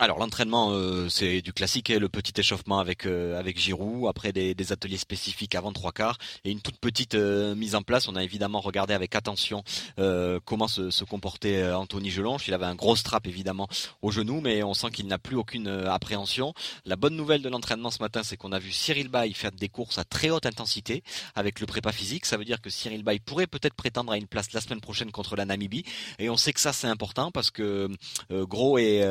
Alors 0.00 0.18
l'entraînement 0.18 0.70
euh, 0.72 1.10
c'est 1.10 1.42
du 1.42 1.52
classique, 1.52 1.90
le 1.90 2.08
petit 2.08 2.32
échauffement 2.40 2.78
avec 2.78 3.04
euh, 3.04 3.38
avec 3.38 3.58
Giroud, 3.60 4.08
après 4.08 4.32
des, 4.32 4.72
ateliers 4.72 4.96
spécifiques 4.96 5.54
avant 5.54 5.72
trois 5.72 5.92
quarts 5.92 6.16
et 6.44 6.50
une 6.50 6.62
toute 6.62 6.78
petite 6.78 7.14
euh, 7.14 7.54
mise 7.54 7.74
en 7.74 7.82
place. 7.82 8.08
On 8.08 8.16
a 8.16 8.24
évidemment 8.24 8.60
regardé 8.60 8.94
avec 8.94 9.14
attention 9.14 9.62
euh, 9.98 10.40
comment 10.44 10.68
se, 10.68 11.04
comportait 11.04 11.70
Anthony 11.72 12.10
Gelonche. 12.10 12.48
Il 12.48 12.54
avait 12.54 12.64
un 12.64 12.74
gros 12.74 12.96
strap 12.96 13.26
évidemment 13.26 13.68
au 14.00 14.10
genou, 14.10 14.40
mais 14.40 14.62
on 14.62 14.72
sent 14.72 14.90
qu'il 14.90 15.06
n'a 15.06 15.18
plus 15.18 15.36
aucune 15.36 15.68
appréhension. 15.68 16.54
La 16.86 16.96
bonne 16.96 17.14
nouvelle 17.14 17.42
de 17.42 17.50
l'entraînement 17.50 17.90
ce 17.90 18.00
matin, 18.00 18.22
c'est 18.22 18.38
qu'on 18.38 18.52
a 18.52 18.58
vu 18.58 18.72
Cyril 18.72 19.08
Bay 19.08 19.32
faire 19.34 19.52
des 19.52 19.68
courses 19.68 19.98
à 19.98 20.04
très 20.04 20.30
haute 20.30 20.46
intensité 20.46 21.02
avec 21.34 21.60
le 21.60 21.66
prépa 21.66 21.92
physique. 21.92 22.24
Ça 22.24 22.38
veut 22.38 22.46
dire 22.46 22.62
que 22.62 22.70
Cyril 22.70 23.02
Bay 23.02 23.18
pourrait 23.18 23.46
peut-être 23.46 23.74
prétendre 23.74 24.12
à 24.12 24.16
une 24.16 24.26
place 24.26 24.52
la 24.54 24.62
semaine 24.62 24.80
prochaine 24.80 25.10
contre 25.10 25.36
la 25.36 25.44
Namibie. 25.44 25.84
Et 26.18 26.30
on 26.30 26.38
sait 26.38 26.54
que 26.54 26.60
ça 26.60 26.72
c'est 26.72 26.86
important 26.86 27.30
parce 27.30 27.50
que 27.50 27.90
Gros 28.30 28.78
et 28.78 29.02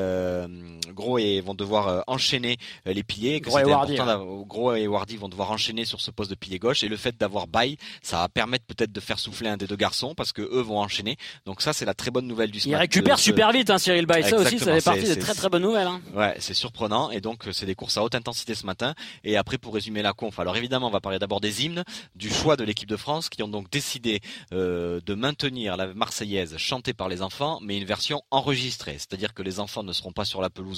Gros 0.90 1.18
et 1.18 1.42
vont 1.42 1.54
devoir 1.54 1.88
euh, 1.88 2.02
enchaîner 2.08 2.58
euh, 2.88 2.94
les 2.94 3.04
piliers. 3.04 3.40
Gros 3.40 3.60
et, 3.60 3.64
Wardy, 3.64 3.98
Gros 4.46 4.76
et 4.76 4.88
Wardy 4.88 5.18
vont 5.18 5.30
devoir 5.30 5.52
enchaîner 5.52 5.86
sur 5.86 6.02
ce 6.02 6.12
poste 6.12 6.30
de 6.30 6.36
pilier 6.36 6.60
gauche 6.60 6.84
et 6.84 6.88
le 6.88 6.98
fait 6.98 7.18
d'avoir 7.18 7.48
Bay, 7.48 7.78
ça 8.02 8.18
va 8.18 8.30
permettre 8.30 8.66
peut-être 8.66 8.92
de 8.92 9.00
faire 9.00 9.20
souffler 9.20 9.50
un 9.50 9.58
des 9.58 9.68
deux 9.68 9.76
garçons 9.76 10.14
parce 10.16 10.32
que 10.32 10.42
eux 10.42 10.62
vont 10.62 10.80
enchaîner. 10.80 11.18
Donc 11.46 11.62
ça 11.62 11.74
c'est 11.74 11.86
la 11.86 11.94
très 11.94 12.12
bonne 12.12 12.28
nouvelle 12.28 12.52
du 12.52 12.60
Il 12.60 12.76
récupère 12.76 13.16
de, 13.16 13.22
super 13.22 13.52
vite 13.52 13.70
hein, 13.70 13.78
Cyril 13.78 14.06
Bay. 14.06 14.24
Ça 14.24 14.38
aussi 14.38 14.60
ça 14.60 14.74
fait 14.74 14.84
partie 14.84 15.04
des 15.04 15.20
très 15.20 15.34
très 15.34 15.50
bonnes 15.50 15.64
nouvelles. 15.64 15.88
Hein. 15.88 16.02
Ouais, 16.14 16.36
c'est 16.40 16.54
surprenant 16.54 17.12
et 17.12 17.22
donc 17.22 17.44
c'est 17.52 17.66
des 17.66 17.76
courses 17.76 17.98
à 17.98 18.04
haute 18.04 18.16
intensité 18.16 18.56
ce 18.56 18.66
matin. 18.66 18.94
Et 19.24 19.38
après 19.38 19.58
pour 19.58 19.74
résumer 19.74 20.02
la 20.02 20.14
conf, 20.14 20.40
alors 20.40 20.58
évidemment 20.58 20.88
on 20.88 20.92
va 20.92 21.02
parler 21.02 21.20
d'abord 21.20 21.42
des 21.42 21.66
hymnes, 21.66 21.84
du 22.16 22.30
choix 22.30 22.56
de 22.56 22.64
l'équipe 22.64 22.90
de 22.90 22.98
France 22.98 23.30
qui 23.30 23.44
ont 23.44 23.48
donc 23.48 23.70
décidé 23.70 24.20
euh, 24.54 25.00
de 25.06 25.14
maintenir 25.14 25.78
la 25.78 25.94
Marseillaise 25.94 26.58
chantée 26.58 26.94
par 26.94 27.10
les 27.10 27.22
enfants, 27.22 27.60
mais 27.62 27.78
une 27.78 27.86
version 27.86 28.22
enregistrée, 28.32 28.94
c'est-à-dire 28.94 29.34
que 29.34 29.42
les 29.42 29.60
enfants 29.60 29.84
ne 29.84 29.94
seront 29.94 30.12
pas 30.12 30.26
sur 30.26 30.42
la 30.42 30.50
pelouse 30.50 30.69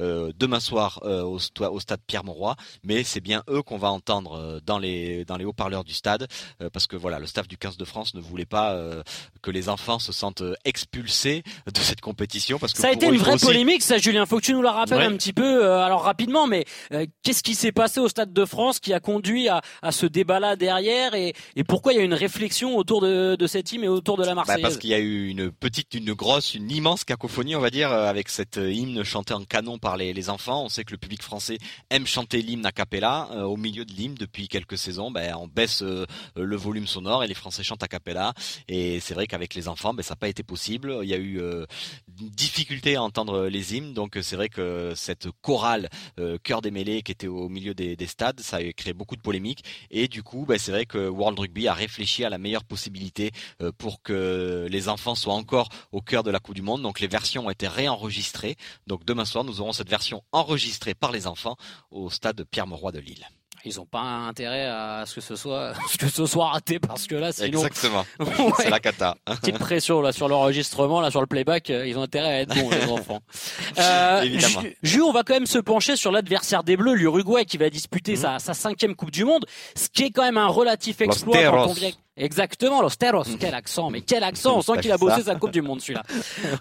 euh, 0.00 0.32
demain 0.36 0.60
soir 0.60 1.00
euh, 1.04 1.22
au, 1.22 1.38
au, 1.38 1.80
stade 1.80 2.00
Pierre-Mauroy, 2.06 2.56
mais 2.84 3.04
c'est 3.04 3.20
bien 3.20 3.42
eux 3.48 3.62
qu'on 3.62 3.78
va 3.78 3.90
entendre 3.90 4.32
euh, 4.32 4.60
dans 4.64 4.78
les 4.78 5.24
dans 5.24 5.36
les 5.36 5.44
haut-parleurs 5.44 5.84
du 5.84 5.94
stade, 5.94 6.26
parce 6.72 6.86
que 6.86 6.96
voilà, 6.96 7.18
le 7.18 7.26
staff 7.26 7.48
du 7.48 7.56
15 7.56 7.76
de 7.76 7.84
France 7.84 8.14
ne 8.14 8.20
voulait 8.20 8.46
pas 8.46 8.76
que 9.42 9.50
les 9.50 9.68
enfants 9.68 9.98
se 9.98 10.12
sentent 10.12 10.42
expulsés 10.64 11.42
de 11.72 11.80
cette 11.80 12.00
compétition, 12.00 12.58
parce 12.58 12.72
que 12.72 12.80
ça 12.80 12.88
a 12.88 12.92
été 12.92 13.06
eux, 13.06 13.14
une 13.14 13.18
vraie 13.18 13.34
aussi... 13.34 13.46
polémique, 13.46 13.82
ça, 13.82 13.98
Julien. 13.98 14.26
Faut 14.26 14.38
que 14.38 14.44
tu 14.44 14.52
nous 14.52 14.62
la 14.62 14.72
rappelles 14.72 14.98
ouais. 14.98 15.04
un 15.04 15.16
petit 15.16 15.32
peu, 15.32 15.66
alors 15.66 16.02
rapidement, 16.02 16.46
mais 16.46 16.64
qu'est-ce 17.22 17.42
qui 17.42 17.54
s'est 17.54 17.72
passé 17.72 18.00
au 18.00 18.08
stade 18.08 18.32
de 18.32 18.44
France 18.44 18.80
qui 18.80 18.92
a 18.92 19.00
conduit 19.00 19.48
à, 19.48 19.62
à 19.82 19.92
ce 19.92 20.06
débat-là 20.06 20.56
derrière, 20.56 21.14
et, 21.14 21.34
et, 21.56 21.64
pourquoi 21.64 21.92
il 21.92 21.96
y 21.96 22.00
a 22.00 22.04
une 22.04 22.14
réflexion 22.14 22.76
autour 22.76 23.00
de, 23.00 23.36
de 23.36 23.46
cette 23.46 23.72
hymne 23.72 23.84
et 23.84 23.88
autour 23.88 24.16
de 24.16 24.24
la 24.24 24.34
Marseillaise 24.34 24.62
bah 24.62 24.68
Parce 24.68 24.78
qu'il 24.78 24.90
y 24.90 24.94
a 24.94 24.98
eu 24.98 25.28
une 25.28 25.50
petite, 25.50 25.94
une 25.94 26.12
grosse, 26.12 26.54
une 26.54 26.70
immense 26.70 27.04
cacophonie, 27.04 27.56
on 27.56 27.60
va 27.60 27.70
dire, 27.70 27.92
avec 27.92 28.28
cette 28.28 28.56
hymne 28.56 29.02
chantée 29.04 29.29
en 29.32 29.44
canon 29.44 29.78
par 29.78 29.96
les, 29.96 30.30
enfants. 30.30 30.64
On 30.64 30.68
sait 30.68 30.84
que 30.84 30.92
le 30.92 30.98
public 30.98 31.22
français 31.22 31.58
aime 31.88 32.06
chanter 32.06 32.42
l'hymne 32.42 32.66
a 32.66 32.72
cappella. 32.72 33.28
Euh, 33.32 33.42
au 33.42 33.56
milieu 33.56 33.84
de 33.84 33.92
l'hymne, 33.92 34.14
depuis 34.14 34.48
quelques 34.48 34.78
saisons, 34.78 35.10
ben, 35.10 35.34
on 35.36 35.46
baisse 35.46 35.82
euh, 35.82 36.04
le 36.36 36.56
volume 36.56 36.86
sonore 36.86 37.24
et 37.24 37.26
les 37.26 37.34
Français 37.34 37.62
chantent 37.62 37.82
a 37.82 37.88
cappella. 37.88 38.34
Et 38.68 39.00
c'est 39.00 39.14
vrai 39.14 39.26
qu'avec 39.26 39.54
les 39.54 39.68
enfants, 39.68 39.94
ben, 39.94 40.02
ça 40.02 40.12
n'a 40.12 40.16
pas 40.16 40.28
été 40.28 40.42
possible. 40.42 40.98
Il 41.02 41.08
y 41.08 41.14
a 41.14 41.18
eu 41.18 41.40
euh, 41.40 41.64
une 42.20 42.28
difficulté 42.28 42.96
à 42.96 43.02
entendre 43.02 43.46
les 43.46 43.76
hymnes. 43.76 43.94
Donc 43.94 44.18
c'est 44.20 44.36
vrai 44.36 44.48
que 44.48 44.92
cette 44.94 45.28
chorale 45.40 45.88
euh, 46.18 46.38
Cœur 46.42 46.62
des 46.62 46.70
mêlées 46.70 47.02
qui 47.02 47.12
était 47.12 47.26
au 47.26 47.48
milieu 47.48 47.74
des, 47.74 47.96
des, 47.96 48.06
stades, 48.06 48.40
ça 48.40 48.58
a 48.58 48.72
créé 48.72 48.92
beaucoup 48.92 49.16
de 49.16 49.20
polémiques. 49.20 49.64
Et 49.90 50.08
du 50.08 50.22
coup, 50.22 50.44
ben, 50.46 50.58
c'est 50.58 50.72
vrai 50.72 50.86
que 50.86 51.08
World 51.08 51.38
Rugby 51.38 51.68
a 51.68 51.74
réfléchi 51.74 52.24
à 52.24 52.30
la 52.30 52.38
meilleure 52.38 52.64
possibilité 52.64 53.30
euh, 53.62 53.72
pour 53.76 54.02
que 54.02 54.66
les 54.70 54.88
enfants 54.88 55.14
soient 55.14 55.34
encore 55.34 55.68
au 55.92 56.00
cœur 56.00 56.22
de 56.22 56.30
la 56.30 56.38
Coupe 56.38 56.54
du 56.54 56.62
Monde. 56.62 56.82
Donc 56.82 57.00
les 57.00 57.06
versions 57.06 57.46
ont 57.46 57.50
été 57.50 57.68
réenregistrées. 57.68 58.56
Donc 58.86 59.04
demain 59.04 59.19
soir, 59.24 59.44
nous 59.44 59.60
aurons 59.60 59.72
cette 59.72 59.90
version 59.90 60.22
enregistrée 60.32 60.94
par 60.94 61.12
les 61.12 61.26
enfants 61.26 61.56
au 61.90 62.10
stade 62.10 62.44
Pierre-Mauroy 62.44 62.92
de 62.92 63.00
Lille. 63.00 63.26
Ils 63.64 63.76
n'ont 63.76 63.86
pas 63.86 64.00
intérêt 64.00 64.64
à 64.64 65.04
ce 65.06 65.16
que 65.16 65.20
ce 65.20 65.36
soit 65.36 65.74
que 65.98 66.08
ce 66.08 66.24
soit 66.24 66.48
raté 66.48 66.78
parce 66.78 67.06
que 67.06 67.14
là 67.14 67.32
sinon 67.32 67.66
exactement. 67.66 68.06
Ouais. 68.18 68.52
c'est 68.56 68.70
la 68.70 68.80
cata. 68.80 69.16
Petite 69.26 69.58
pression 69.58 70.00
là 70.00 70.12
sur 70.12 70.28
l'enregistrement 70.28 71.00
là 71.00 71.10
sur 71.10 71.20
le 71.20 71.26
playback 71.26 71.68
ils 71.68 71.98
ont 71.98 72.02
intérêt 72.02 72.28
à 72.28 72.40
être 72.40 72.54
bons 72.54 72.70
les 72.70 72.84
enfants. 72.90 73.20
Euh, 73.78 74.22
évidemment. 74.22 74.62
Jules 74.82 75.02
on 75.02 75.12
va 75.12 75.24
quand 75.24 75.34
même 75.34 75.46
se 75.46 75.58
pencher 75.58 75.96
sur 75.96 76.10
l'adversaire 76.10 76.64
des 76.64 76.76
Bleus 76.76 76.94
l'Uruguay 76.94 77.44
qui 77.44 77.58
va 77.58 77.68
disputer 77.68 78.14
mmh. 78.14 78.16
sa, 78.16 78.38
sa, 78.38 78.54
cinquième 78.54 78.94
Coupe 78.94 79.10
du 79.10 79.24
Monde 79.24 79.44
ce 79.76 79.88
qui 79.88 80.04
est 80.04 80.10
quand 80.10 80.22
même 80.22 80.38
un 80.38 80.48
relatif 80.48 81.00
exploit 81.02 81.42
quand 81.42 81.66
on 81.66 81.72
vient 81.72 81.90
Exactement, 82.20 82.82
Los 82.82 82.96
Teros. 82.98 83.24
Quel 83.38 83.54
accent, 83.54 83.90
mais 83.90 84.02
quel 84.02 84.22
accent. 84.22 84.58
On 84.58 84.60
sent 84.60 84.80
qu'il 84.82 84.92
a 84.92 84.98
bossé 84.98 85.22
sa 85.22 85.36
Coupe 85.36 85.52
du 85.52 85.62
Monde, 85.62 85.80
celui-là. 85.80 86.02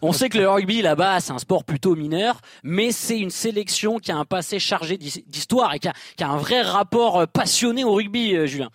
On 0.01 0.13
sait 0.13 0.29
que 0.29 0.37
le 0.37 0.49
rugby, 0.49 0.81
là-bas, 0.81 1.19
c'est 1.19 1.33
un 1.33 1.37
sport 1.37 1.65
plutôt 1.65 1.95
mineur, 1.95 2.39
mais 2.63 2.93
c'est 2.93 3.19
une 3.19 3.29
sélection 3.29 3.99
qui 3.99 4.11
a 4.11 4.17
un 4.17 4.25
passé 4.25 4.57
chargé 4.57 4.97
d'histoire 4.97 5.73
et 5.73 5.79
qui 5.79 5.89
a, 5.89 5.93
qui 6.15 6.23
a, 6.23 6.29
un 6.29 6.37
vrai 6.37 6.61
rapport 6.61 7.27
passionné 7.27 7.83
au 7.83 7.93
rugby, 7.93 8.35
euh, 8.35 8.45
Julien. 8.45 8.69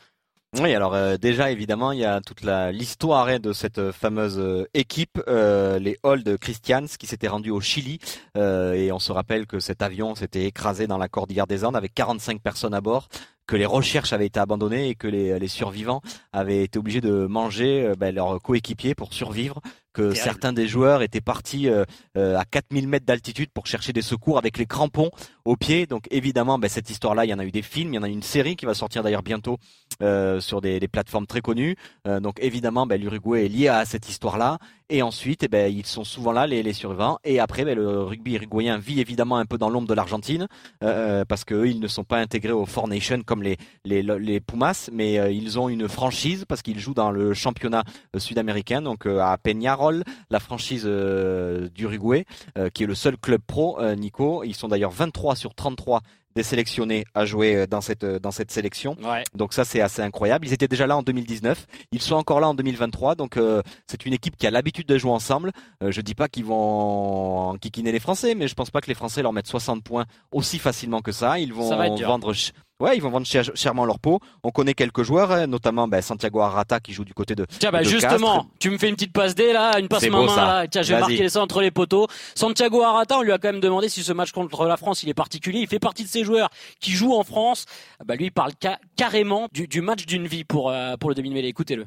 Oui, 0.61 0.73
alors 0.73 0.95
euh, 0.95 1.17
déjà 1.17 1.51
évidemment 1.51 1.91
il 1.91 1.99
y 1.99 2.05
a 2.05 2.21
toute 2.21 2.43
l'histoire 2.73 3.27
hein, 3.27 3.41
de 3.41 3.53
cette 3.53 3.79
euh, 3.79 3.91
fameuse 3.91 4.39
euh, 4.39 4.69
équipe, 4.73 5.21
euh, 5.27 5.81
les 5.81 5.99
Old 6.05 6.39
Christians, 6.39 6.85
qui 6.97 7.09
s'étaient 7.09 7.27
rendus 7.27 7.51
au 7.51 7.61
Chili, 7.61 7.99
euh, 8.37 8.73
et 8.75 8.93
on 8.93 9.01
se 9.01 9.11
rappelle 9.11 9.47
que 9.47 9.59
cet 9.59 9.83
avion 9.83 10.15
s'était 10.15 10.45
écrasé 10.45 10.87
dans 10.87 10.99
la 10.99 11.09
cordillère 11.09 11.49
des 11.49 11.65
Andes 11.65 11.75
avec 11.75 11.93
45 11.93 12.41
personnes 12.41 12.75
à 12.75 12.81
bord 12.81 13.09
que 13.47 13.57
les 13.57 13.67
recherches 13.67 14.13
avaient 14.13 14.27
été 14.27 14.41
abandonnées 14.41 14.89
et 14.89 14.95
que 14.95 15.07
les, 15.07 15.39
les 15.39 15.49
survivants 15.49 16.01
avaient 16.33 16.65
été 16.65 16.79
obligés 16.79 17.01
de 17.01 17.27
manger 17.27 17.87
euh, 17.87 17.95
ben, 17.95 18.15
leurs 18.15 18.41
coéquipiers 18.41 18.95
pour 18.95 19.13
survivre, 19.13 19.61
que 19.93 20.03
Terrible. 20.03 20.17
certains 20.17 20.53
des 20.53 20.67
joueurs 20.67 21.03
étaient 21.03 21.21
partis 21.21 21.69
euh, 21.69 21.85
euh, 22.17 22.39
à 22.39 22.45
4000 22.45 22.89
mètres 22.89 23.07
d'altitude 23.07 23.51
pour 23.53 23.67
chercher 23.67 23.93
des 23.93 24.03
secours 24.03 24.39
avec 24.39 24.59
les 24.59 24.67
crampons 24.67 25.11
aux 25.45 25.57
pieds. 25.57 25.87
Donc 25.87 26.07
évidemment, 26.11 26.59
ben, 26.59 26.69
cette 26.69 26.91
histoire-là, 26.91 27.25
il 27.25 27.29
y 27.29 27.35
en 27.35 27.39
a 27.39 27.45
eu 27.45 27.53
des 27.53 27.63
films, 27.63 27.93
il 27.93 27.97
y 27.97 27.99
en 27.99 28.03
a 28.03 28.09
une 28.09 28.23
série 28.23 28.57
qui 28.57 28.67
va 28.67 28.75
sortir 28.75 29.03
d'ailleurs 29.03 29.23
bientôt 29.23 29.59
euh, 30.03 30.41
sur 30.41 30.61
des, 30.61 30.81
des, 30.81 30.89
plateformes 30.89 31.27
très 31.27 31.41
connues. 31.41 31.77
Euh, 32.07 32.21
donc 32.21 32.39
évidemment, 32.41 32.87
ben, 32.87 33.01
l'Uruguay 33.01 33.47
est 33.47 33.49
lié 33.49 33.69
à 33.69 33.85
cette 33.85 34.09
histoire-là. 34.09 34.59
Et 34.91 35.03
ensuite, 35.03 35.43
eh 35.43 35.49
ben, 35.49 35.75
ils 35.75 35.87
sont 35.87 36.05
souvent 36.05 36.33
là, 36.33 36.47
les, 36.47 36.63
les 36.63 36.75
survivants. 36.75 37.19
Et 37.25 37.41
après, 37.41 37.65
ben, 37.65 37.75
le 37.75 38.03
rugby 38.03 38.35
uruguayen 38.35 38.77
vit 38.77 39.01
évidemment 39.01 39.39
un 39.39 39.47
peu 39.47 39.57
dans 39.57 39.71
l'ombre 39.71 39.89
de 39.89 39.95
l'Argentine, 39.95 40.47
euh, 40.83 41.25
parce 41.25 41.45
qu'eux, 41.45 41.69
ils 41.69 41.81
ne 41.81 41.89
sont 41.89 42.05
pas 42.05 42.19
intégrés 42.19 42.53
aux 42.53 42.67
Four 42.67 42.89
Nations 42.89 43.23
comme 43.25 43.43
les, 43.43 43.57
les, 43.87 44.03
les 44.03 44.41
Pumas, 44.41 44.91
mais 44.93 45.19
euh, 45.19 45.31
ils 45.31 45.59
ont 45.59 45.71
une 45.71 45.89
franchise, 45.89 46.45
parce 46.47 46.61
qu'ils 46.61 46.79
jouent 46.79 46.93
dans 46.93 47.11
le 47.11 47.33
championnat 47.33 47.83
sud-américain, 48.19 48.83
donc 48.83 49.07
euh, 49.07 49.21
à 49.21 49.39
Peñarol, 49.39 50.05
la 50.29 50.39
franchise 50.39 50.85
d'Uruguay, 50.85 52.27
qui 52.75 52.83
est 52.83 52.87
le 52.87 52.95
seul 52.95 53.17
club 53.17 53.41
pro, 53.47 53.81
Nico. 53.95 54.45
Ils 54.45 54.55
sont 54.55 54.69
d'ailleurs 54.69 54.91
23 54.91 55.35
sur 55.35 55.55
33 55.55 56.03
des 56.35 56.43
sélectionnés 56.43 57.05
à 57.15 57.25
jouer 57.25 57.67
dans 57.67 57.81
cette 57.81 58.05
dans 58.05 58.31
cette 58.31 58.51
sélection. 58.51 58.97
Donc 59.35 59.53
ça 59.53 59.65
c'est 59.65 59.81
assez 59.81 60.03
incroyable. 60.03 60.47
Ils 60.47 60.53
étaient 60.53 60.69
déjà 60.69 60.87
là 60.87 60.97
en 60.97 61.03
2019, 61.03 61.67
ils 61.93 62.03
sont 62.03 62.17
encore 62.17 62.41
là 62.41 62.49
en 62.49 62.55
2023. 62.55 63.15
Donc 63.15 63.39
c'est 63.87 64.07
une 64.07 64.13
équipe 64.13 64.37
qui 64.37 64.47
a 64.47 64.51
l'habitude 64.51 64.87
de 64.87 64.99
jouer 64.99 65.13
ensemble. 65.13 65.53
je 65.81 66.01
dis 66.01 66.15
pas 66.15 66.29
qu'ils 66.29 66.45
vont 66.45 67.57
kikiner 67.61 67.93
les 67.93 68.01
Français, 68.01 68.35
mais 68.35 68.49
je 68.49 68.55
pense 68.55 68.71
pas 68.71 68.81
que 68.81 68.89
les 68.89 68.95
Français 68.95 69.23
leur 69.23 69.33
mettent 69.33 69.47
60 69.47 69.83
points 69.83 70.07
aussi 70.33 70.59
facilement 70.59 71.01
que 71.01 71.13
ça. 71.13 71.39
Ils 71.39 71.53
vont 71.53 71.69
vendre 72.05 72.33
Ouais, 72.81 72.97
ils 72.97 73.01
vont 73.01 73.11
vendre 73.11 73.27
chèrement 73.27 73.85
leur 73.85 74.01
peau. 74.01 74.19
On 74.43 74.51
connaît 74.51 74.75
quelques 74.75 75.05
joueurs, 75.05 75.31
hein, 75.31 75.47
notamment 75.47 75.87
ben, 75.87 76.03
Santiago 76.03 76.41
Arata 76.41 76.81
qui 76.81 76.93
joue 76.93 77.05
du 77.05 77.15
côté 77.15 77.37
de. 77.37 77.47
Tiens, 77.61 77.71
bah, 77.71 77.85
justement, 77.85 78.49
tu 78.59 78.69
me 78.69 78.79
fais 78.79 78.89
une 78.89 78.97
petite 78.97 79.13
passe 79.13 79.37
D 79.37 79.53
là, 79.53 79.79
une 79.79 79.87
passe 79.87 80.09
main 80.09 80.27
là. 80.27 80.67
Tiens, 80.67 80.83
je 80.83 80.93
vais 80.93 81.01
marquer 81.01 81.29
ça 81.29 81.41
entre 81.41 81.61
les 81.61 81.71
poteaux. 81.71 82.09
Santiago 82.35 82.83
Arata, 82.83 83.19
on 83.19 83.23
lui 83.23 83.31
a 83.31 83.39
quand 83.39 83.53
même 83.53 83.61
demandé 83.61 83.89
si 83.89 84.03
ce 84.03 84.13
match 84.13 84.33
contre 84.33 84.67
la 84.67 84.77
France, 84.77 85.05
il 85.05 85.09
est 85.09 85.15
particulier. 85.15 85.61
Il 85.61 85.69
fait 85.69 85.79
partie 85.79 86.03
de 86.03 86.09
ces 86.09 86.25
joueurs 86.25 86.51
qui 86.81 86.91
jouent 86.91 87.15
en 87.15 87.23
France. 87.23 87.67
Bah, 88.05 88.17
lui, 88.17 88.27
il 88.27 88.33
parle 88.33 88.53
carrément 88.97 89.49
du, 89.53 89.81
match 89.81 90.05
d'une 90.05 90.27
vie 90.27 90.43
pour 90.43 90.71
euh, 90.71 90.97
pour 90.97 91.11
le 91.11 91.15
demi-mêlée. 91.15 91.49
Écoutez-le. 91.49 91.87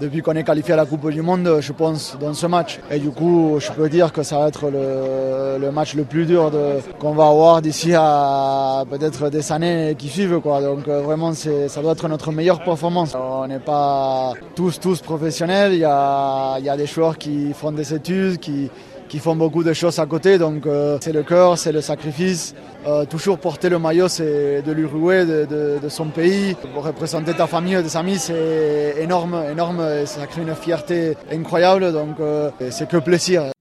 Depuis 0.00 0.22
qu'on 0.22 0.32
est 0.32 0.44
qualifié 0.44 0.72
à 0.72 0.76
la 0.78 0.86
Coupe 0.86 1.10
du 1.10 1.20
Monde, 1.20 1.58
je 1.60 1.72
pense, 1.72 2.16
dans 2.18 2.32
ce 2.32 2.46
match. 2.46 2.80
Et 2.90 2.98
du 2.98 3.10
coup, 3.10 3.58
je 3.60 3.70
peux 3.70 3.90
dire 3.90 4.14
que 4.14 4.22
ça 4.22 4.38
va 4.38 4.48
être 4.48 4.70
le, 4.70 5.70
match 5.70 5.94
le 5.94 6.04
plus 6.04 6.24
dur 6.24 6.50
qu'on 6.98 7.12
va 7.12 7.28
avoir 7.28 7.60
d'ici 7.60 7.92
à 7.94 8.84
peut-être 8.90 9.28
des 9.28 9.52
années 9.52 9.94
qui 9.98 10.08
suivent. 10.08 10.40
Quoi. 10.40 10.62
Donc 10.62 10.88
euh, 10.88 11.02
vraiment, 11.02 11.34
ça 11.34 11.82
doit 11.82 11.92
être 11.92 12.08
notre 12.08 12.32
meilleure 12.32 12.64
performance. 12.64 13.14
On 13.14 13.46
n'est 13.46 13.58
pas 13.58 14.32
tous, 14.56 14.80
tous 14.80 15.02
professionnels. 15.02 15.74
Il 15.74 15.80
y 15.80 15.84
a, 15.84 16.58
y 16.60 16.68
a 16.70 16.76
des 16.78 16.86
joueurs 16.86 17.18
qui 17.18 17.52
font 17.52 17.70
des 17.70 17.92
études, 17.92 18.38
qui, 18.38 18.70
qui 19.14 19.20
font 19.20 19.36
beaucoup 19.36 19.62
de 19.62 19.72
choses 19.72 20.00
à 20.00 20.06
côté. 20.06 20.38
Donc 20.38 20.66
euh, 20.66 20.98
c'est 21.00 21.12
le 21.12 21.22
cœur, 21.22 21.56
c'est 21.56 21.70
le 21.70 21.80
sacrifice. 21.80 22.52
Euh, 22.84 23.04
toujours 23.04 23.38
porter 23.38 23.68
le 23.68 23.78
maillot 23.78 24.08
de 24.08 24.72
l'Uruguay, 24.72 25.24
de, 25.24 25.88
son 25.88 26.06
pays. 26.06 26.56
Pour 26.74 26.82
représenter 26.82 27.32
ta 27.32 27.46
famille, 27.46 27.80
tes 27.80 27.96
amis, 27.96 28.18
c'est 28.18 28.96
énorme, 28.98 29.40
énorme. 29.52 29.80
Et 30.02 30.06
ça 30.06 30.26
crée 30.26 30.42
une 30.42 30.56
fierté 30.56 31.16
incroyable. 31.30 31.92
Donc 31.92 32.18
euh, 32.18 32.50
c'est 32.70 32.88
que 32.88 32.96
plaisir. 32.96 33.52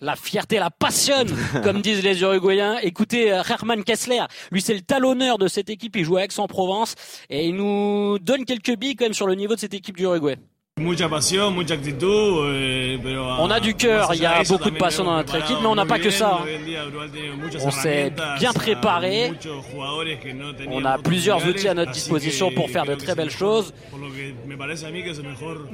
La 0.00 0.16
fierté 0.16 0.58
la 0.58 0.70
passionne, 0.70 1.28
comme 1.62 1.82
disent 1.82 2.02
les 2.02 2.20
Uruguayens. 2.22 2.78
Écoutez, 2.82 3.28
Herman 3.28 3.84
Kessler, 3.84 4.24
lui 4.50 4.60
c'est 4.60 4.74
le 4.74 4.80
talonneur 4.80 5.38
de 5.38 5.46
cette 5.46 5.70
équipe, 5.70 5.94
il 5.94 6.04
joue 6.04 6.16
à 6.16 6.24
Aix-en-Provence 6.24 6.96
et 7.30 7.46
il 7.46 7.54
nous 7.54 8.18
donne 8.18 8.44
quelques 8.44 8.76
billes 8.76 8.96
quand 8.96 9.04
même 9.04 9.14
sur 9.14 9.28
le 9.28 9.36
niveau 9.36 9.54
de 9.54 9.60
cette 9.60 9.74
équipe 9.74 9.96
d'Uruguay. 9.96 10.36
Eh, 10.78 10.84
on 13.38 13.50
a 13.50 13.60
du 13.60 13.72
cœur, 13.74 14.12
il 14.12 14.20
y 14.20 14.26
a 14.26 14.42
beaucoup 14.42 14.68
de 14.68 14.76
passion 14.76 15.04
dans 15.04 15.16
notre 15.16 15.36
équipe, 15.36 15.56
mais 15.62 15.68
on 15.68 15.74
n'a 15.74 15.86
pas 15.86 15.98
que 15.98 16.10
ça. 16.10 16.40
On 17.62 17.70
s'est 17.70 18.12
bien 18.38 18.52
préparé. 18.52 19.32
On 20.68 20.84
a 20.84 20.98
plusieurs 20.98 21.46
outils 21.46 21.68
à 21.68 21.72
notre 21.72 21.92
disposition 21.92 22.50
pour 22.50 22.68
faire 22.68 22.84
de 22.84 22.94
très 22.94 23.14
belles 23.14 23.30
choses. 23.30 23.72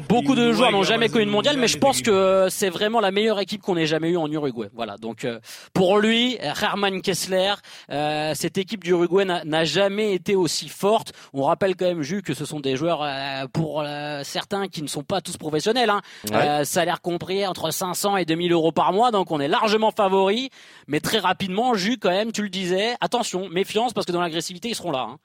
Beaucoup 0.08 0.36
de 0.36 0.52
joueurs 0.52 0.70
n'ont 0.70 0.84
jamais 0.84 1.08
connu 1.08 1.24
une 1.24 1.30
mondiale, 1.30 1.56
mais 1.56 1.68
je 1.68 1.78
pense 1.78 2.00
que 2.00 2.46
c'est 2.48 2.70
vraiment 2.70 3.00
la 3.00 3.10
meilleure 3.10 3.40
équipe 3.40 3.62
qu'on 3.62 3.76
ait 3.76 3.86
jamais 3.86 4.10
eue 4.10 4.16
en 4.16 4.30
Uruguay. 4.30 4.68
Voilà. 4.72 4.98
Donc 4.98 5.24
euh, 5.24 5.40
pour 5.72 5.98
lui, 5.98 6.38
Herman 6.40 7.00
Kessler, 7.00 7.54
euh, 7.90 8.34
cette 8.34 8.56
équipe 8.56 8.84
d'Uruguay 8.84 9.24
n'a 9.24 9.64
jamais 9.64 10.14
été 10.14 10.36
aussi 10.36 10.68
forte. 10.68 11.12
On 11.32 11.42
rappelle 11.42 11.74
quand 11.74 11.86
même, 11.86 12.02
Jus, 12.02 12.22
que 12.22 12.34
ce 12.34 12.44
sont 12.44 12.60
des 12.60 12.76
joueurs 12.76 13.02
euh, 13.02 13.46
pour 13.52 13.84
certains 14.22 14.68
qui 14.68 14.82
ne 14.82 14.91
sont 14.92 15.02
pas 15.02 15.20
tous 15.20 15.36
professionnels. 15.36 15.90
Hein. 15.90 16.00
Euh, 16.32 16.64
salaire 16.64 17.00
compris 17.00 17.46
entre 17.46 17.70
500 17.70 18.16
et 18.18 18.24
2000 18.24 18.52
euros 18.52 18.72
par 18.72 18.92
mois, 18.92 19.10
donc 19.10 19.30
on 19.30 19.40
est 19.40 19.48
largement 19.48 19.90
favori. 19.90 20.50
Mais 20.86 21.00
très 21.00 21.18
rapidement, 21.18 21.74
Jus, 21.74 21.98
quand 21.98 22.10
même, 22.10 22.32
tu 22.32 22.42
le 22.42 22.48
disais, 22.48 22.94
attention, 23.00 23.48
méfiance, 23.48 23.92
parce 23.92 24.06
que 24.06 24.12
dans 24.12 24.20
l'agressivité, 24.20 24.68
ils 24.68 24.74
seront 24.74 24.92
là. 24.92 25.06
Hein. 25.10 25.18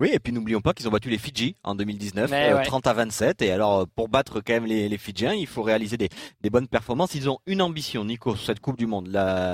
Oui, 0.00 0.10
et 0.12 0.18
puis 0.18 0.32
n'oublions 0.32 0.60
pas 0.60 0.72
qu'ils 0.72 0.88
ont 0.88 0.90
battu 0.90 1.10
les 1.10 1.18
Fidji 1.18 1.56
en 1.62 1.74
2019, 1.74 2.64
30 2.64 2.86
euh, 2.86 2.90
à 2.90 2.92
27. 2.94 3.42
Et 3.42 3.50
alors, 3.50 3.86
pour 3.88 4.08
battre 4.08 4.40
quand 4.40 4.52
même 4.52 4.66
les, 4.66 4.88
les 4.88 4.98
Fidjiens, 4.98 5.34
il 5.34 5.46
faut 5.46 5.62
réaliser 5.62 5.96
des, 5.96 6.08
des, 6.40 6.50
bonnes 6.50 6.68
performances. 6.68 7.14
Ils 7.14 7.28
ont 7.28 7.38
une 7.46 7.62
ambition, 7.62 8.04
Nico, 8.04 8.34
sur 8.34 8.46
cette 8.46 8.60
Coupe 8.60 8.78
du 8.78 8.86
Monde. 8.86 9.08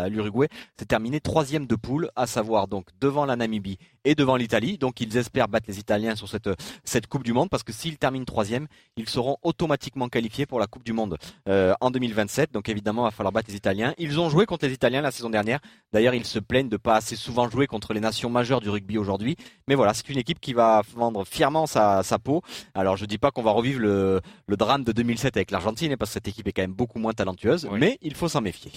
L'Uruguay, 0.09 0.49
c'est 0.79 0.87
terminé 0.87 1.21
troisième 1.21 1.67
de 1.67 1.77
poule, 1.77 2.11
à 2.17 2.27
savoir 2.27 2.69
donc 2.69 2.87
devant 3.01 3.27
la 3.27 3.37
Namibie 3.37 3.79
et 4.05 4.15
devant 4.15 4.37
l'Italie. 4.37 4.79
Donc 4.79 5.01
ils 5.01 5.17
espèrent 5.17 5.49
battre 5.49 5.67
les 5.69 5.79
Italiens 5.79 6.17
sur 6.17 6.29
cette, 6.29 6.49
cette 6.85 7.07
Coupe 7.07 7.25
du 7.25 7.33
Monde 7.33 7.51
parce 7.51 7.63
que 7.63 7.73
s'ils 7.73 7.99
terminent 7.99 8.25
troisième, 8.25 8.67
ils 8.97 9.09
seront 9.09 9.37
automatiquement 9.43 10.09
qualifiés 10.09 10.47
pour 10.47 10.61
la 10.61 10.67
Coupe 10.67 10.85
du 10.85 10.93
Monde 10.93 11.19
euh, 11.49 11.75
en 11.81 11.91
2027. 11.91 12.53
Donc 12.53 12.69
évidemment, 12.69 13.03
il 13.03 13.07
va 13.07 13.11
falloir 13.11 13.33
battre 13.33 13.51
les 13.51 13.57
Italiens. 13.57 13.95
Ils 13.99 14.21
ont 14.21 14.29
joué 14.29 14.47
contre 14.47 14.67
les 14.67 14.73
Italiens 14.73 15.01
la 15.01 15.11
saison 15.11 15.31
dernière. 15.31 15.61
D'ailleurs, 15.93 16.15
ils 16.15 16.25
se 16.25 16.39
plaignent 16.39 16.69
de 16.69 16.77
pas 16.77 16.97
assez 16.97 17.17
souvent 17.17 17.49
jouer 17.49 17.67
contre 17.67 17.93
les 17.93 18.01
nations 18.01 18.31
majeures 18.31 18.61
du 18.61 18.69
rugby 18.69 18.99
aujourd'hui. 18.99 19.37
Mais 19.69 19.75
voilà, 19.75 19.95
c'est 19.95 20.09
une 20.09 20.19
équipe 20.19 20.41
qui 20.41 20.53
va 20.53 20.83
vendre 20.95 21.25
fièrement 21.25 21.67
sa, 21.67 22.03
sa 22.03 22.19
peau. 22.19 22.43
Alors 22.75 22.97
je 22.97 23.07
dis 23.07 23.19
pas 23.19 23.31
qu'on 23.31 23.43
va 23.43 23.51
revivre 23.51 23.81
le, 23.81 24.21
le 24.47 24.57
drame 24.57 24.85
de 24.85 24.93
2007 24.93 25.37
avec 25.37 25.51
l'Argentine 25.51 25.93
hein, 25.93 25.97
parce 25.99 26.11
que 26.11 26.15
cette 26.15 26.29
équipe 26.29 26.47
est 26.49 26.53
quand 26.53 26.63
même 26.63 26.73
beaucoup 26.73 26.99
moins 26.99 27.13
talentueuse, 27.13 27.69
mais 27.73 27.99
il 28.03 28.15
faut 28.15 28.29
s'en 28.29 28.41
méfier. 28.41 28.73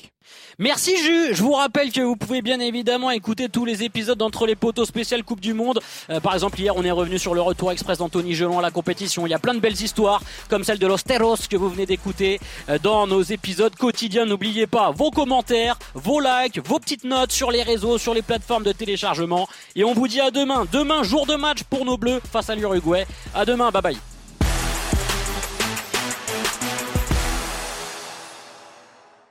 Merci 0.60 0.98
Jus. 0.98 1.34
Je 1.34 1.42
vous 1.42 1.54
rappelle 1.54 1.92
que 1.92 2.02
vous 2.02 2.16
pouvez 2.16 2.42
bien 2.42 2.60
évidemment 2.60 3.12
écouter 3.12 3.50
tous 3.50 3.66
les 3.66 3.84
épisodes 3.84 4.18
d'entre 4.18 4.46
les 4.46 4.56
poteaux 4.56 4.86
spécial 4.86 5.17
Coupe 5.24 5.40
du 5.40 5.54
Monde. 5.54 5.80
Euh, 6.10 6.20
par 6.20 6.34
exemple, 6.34 6.60
hier, 6.60 6.76
on 6.76 6.84
est 6.84 6.92
revenu 6.92 7.20
sur 7.20 7.34
le 7.34 7.42
retour 7.42 7.72
express 7.72 7.98
d'Anthony 7.98 8.34
Gelon 8.34 8.60
à 8.60 8.62
la 8.62 8.72
compétition. 8.72 9.26
Il 9.26 9.30
y 9.30 9.34
a 9.34 9.40
plein 9.40 9.54
de 9.54 9.60
belles 9.60 9.82
histoires, 9.82 10.22
comme 10.50 10.64
celle 10.64 10.80
de 10.80 10.88
Los 10.88 11.04
Teros 11.06 11.38
que 11.50 11.58
vous 11.58 11.70
venez 11.70 11.86
d'écouter 11.86 12.40
euh, 12.70 12.78
dans 12.82 13.08
nos 13.08 13.22
épisodes 13.22 13.76
quotidiens. 13.76 14.26
N'oubliez 14.26 14.68
pas 14.68 14.92
vos 14.92 15.12
commentaires, 15.12 15.78
vos 15.94 16.20
likes, 16.20 16.60
vos 16.66 16.80
petites 16.80 17.04
notes 17.04 17.32
sur 17.32 17.52
les 17.52 17.64
réseaux, 17.64 17.98
sur 17.98 18.14
les 18.14 18.22
plateformes 18.22 18.64
de 18.64 18.72
téléchargement. 18.72 19.48
Et 19.76 19.84
on 19.84 19.94
vous 19.94 20.08
dit 20.08 20.22
à 20.22 20.32
demain. 20.32 20.66
Demain, 20.72 21.04
jour 21.04 21.26
de 21.26 21.36
match 21.36 21.64
pour 21.64 21.86
nos 21.86 21.98
Bleus 21.98 22.22
face 22.32 22.50
à 22.50 22.56
l'Uruguay. 22.56 23.06
À 23.34 23.46
demain, 23.46 23.72
bye 23.72 23.82
bye. 23.82 24.17